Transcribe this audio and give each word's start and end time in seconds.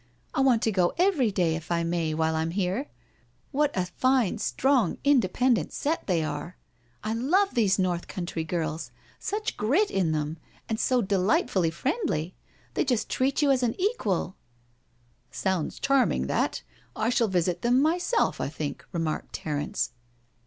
I 0.33 0.39
want 0.41 0.63
to 0.63 0.71
go 0.71 0.93
every 0.97 1.29
day, 1.29 1.55
if 1.55 1.71
I 1.71 1.83
may, 1.83 2.15
while 2.15 2.35
I'm 2.35 2.49
here. 2.49 2.87
What 3.51 3.69
a 3.77 3.85
fine, 3.85 4.39
strong, 4.39 4.97
in 5.03 5.19
dependent 5.19 5.73
set 5.73 6.07
they 6.07 6.23
are 6.23 6.57
I 7.03 7.11
I 7.11 7.13
love 7.13 7.53
these 7.53 7.77
North 7.77 8.07
Country 8.07 8.43
girls— 8.43 8.89
such 9.19 9.57
grit 9.57 9.91
in 9.91 10.11
them, 10.11 10.39
and 10.67 10.79
so 10.79 11.03
delightfully 11.03 11.69
friendly. 11.69 12.33
They 12.73 12.83
just 12.83 13.09
treat 13.09 13.43
you 13.43 13.51
as 13.51 13.61
an 13.61 13.75
equal."" 13.79 14.35
Sounds 15.31 15.79
charming 15.79 16.25
that 16.25 16.63
I 16.95 17.05
I 17.05 17.09
shall 17.11 17.27
visit 17.27 17.61
them 17.61 17.79
myself, 17.79 18.41
I 18.41 18.49
think," 18.49 18.83
remarked 18.91 19.33
Terence. 19.33 19.91